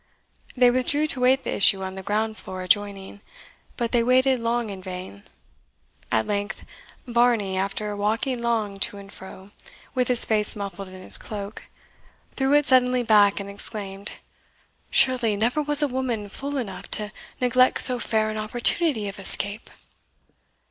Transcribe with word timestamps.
They 0.55 0.71
withdrew 0.71 1.05
to 1.05 1.19
wait 1.19 1.43
the 1.43 1.51
issue 1.53 1.83
on 1.83 1.93
the 1.93 2.01
ground 2.01 2.35
floor 2.35 2.63
adjoining; 2.63 3.21
but 3.77 3.91
they 3.91 4.01
waited 4.01 4.39
long 4.39 4.71
in 4.71 4.81
vain. 4.81 5.21
At 6.11 6.25
length 6.25 6.65
Varney, 7.05 7.55
after 7.55 7.95
walking 7.95 8.41
long 8.41 8.79
to 8.79 8.97
and 8.97 9.13
fro, 9.13 9.51
with 9.93 10.07
his 10.07 10.25
face 10.25 10.55
muffled 10.55 10.87
in 10.87 11.03
his 11.03 11.19
cloak, 11.19 11.67
threw 12.33 12.55
it 12.55 12.65
suddenly 12.65 13.03
back 13.03 13.39
and 13.39 13.47
exclaimed, 13.47 14.13
"Surely 14.89 15.35
never 15.35 15.61
was 15.61 15.83
a 15.83 15.87
woman 15.87 16.29
fool 16.29 16.57
enough 16.57 16.89
to 16.89 17.11
neglect 17.39 17.79
so 17.79 17.99
fair 17.99 18.31
an 18.31 18.37
opportunity 18.37 19.07
of 19.07 19.19
escape!" 19.19 19.69